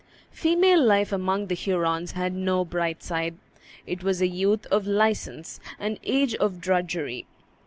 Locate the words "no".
2.33-2.65